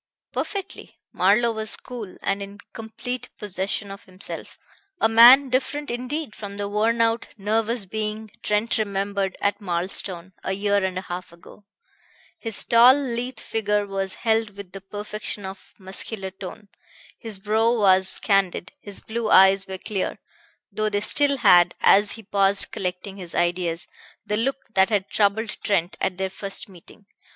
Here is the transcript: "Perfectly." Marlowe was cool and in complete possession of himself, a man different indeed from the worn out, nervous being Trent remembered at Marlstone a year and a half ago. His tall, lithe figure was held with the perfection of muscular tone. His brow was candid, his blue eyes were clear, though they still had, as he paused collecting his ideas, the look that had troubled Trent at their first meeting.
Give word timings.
"Perfectly." 0.33 0.97
Marlowe 1.13 1.51
was 1.51 1.77
cool 1.77 2.17
and 2.23 2.41
in 2.41 2.57
complete 2.73 3.29
possession 3.37 3.91
of 3.91 4.05
himself, 4.05 4.57
a 4.99 5.07
man 5.07 5.49
different 5.49 5.91
indeed 5.91 6.35
from 6.35 6.57
the 6.57 6.67
worn 6.67 7.01
out, 7.01 7.27
nervous 7.37 7.85
being 7.85 8.31
Trent 8.41 8.79
remembered 8.79 9.37
at 9.41 9.61
Marlstone 9.61 10.33
a 10.43 10.53
year 10.53 10.83
and 10.83 10.97
a 10.97 11.01
half 11.03 11.31
ago. 11.31 11.65
His 12.39 12.63
tall, 12.63 12.95
lithe 12.95 13.39
figure 13.39 13.85
was 13.85 14.15
held 14.15 14.57
with 14.57 14.71
the 14.71 14.81
perfection 14.81 15.45
of 15.45 15.75
muscular 15.77 16.31
tone. 16.31 16.69
His 17.19 17.37
brow 17.37 17.71
was 17.73 18.17
candid, 18.17 18.71
his 18.81 19.01
blue 19.01 19.29
eyes 19.29 19.67
were 19.67 19.77
clear, 19.77 20.17
though 20.71 20.89
they 20.89 21.01
still 21.01 21.37
had, 21.37 21.75
as 21.79 22.13
he 22.13 22.23
paused 22.23 22.71
collecting 22.71 23.17
his 23.17 23.35
ideas, 23.35 23.85
the 24.25 24.35
look 24.37 24.57
that 24.73 24.89
had 24.89 25.11
troubled 25.11 25.57
Trent 25.63 25.95
at 26.01 26.17
their 26.17 26.31
first 26.31 26.67
meeting. 26.67 27.05